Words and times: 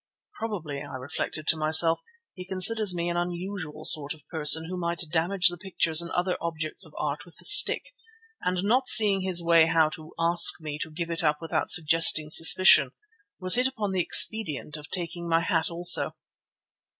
Probably, 0.39 0.81
I 0.81 0.95
reflected 0.95 1.45
to 1.45 1.57
myself, 1.57 1.99
he 2.33 2.43
considers 2.43 2.95
me 2.95 3.07
an 3.07 3.17
unusual 3.17 3.85
sort 3.85 4.15
of 4.15 4.27
person 4.29 4.65
who 4.67 4.75
might 4.75 5.03
damage 5.11 5.49
the 5.49 5.59
pictures 5.59 6.01
and 6.01 6.09
other 6.09 6.37
objects 6.41 6.87
of 6.87 6.95
art 6.97 7.23
with 7.23 7.37
the 7.37 7.45
stick, 7.45 7.93
and 8.41 8.63
not 8.63 8.87
seeing 8.87 9.21
his 9.21 9.43
way 9.43 9.67
how 9.67 9.89
to 9.89 10.15
ask 10.17 10.59
me 10.59 10.79
to 10.79 10.89
give 10.89 11.11
it 11.11 11.23
up 11.23 11.37
without 11.39 11.69
suggesting 11.69 12.31
suspicion, 12.31 12.93
has 13.43 13.53
hit 13.53 13.67
upon 13.67 13.91
the 13.91 14.01
expedient 14.01 14.75
of 14.75 14.89
taking 14.89 15.29
my 15.29 15.41
hat 15.41 15.69
also. 15.69 16.15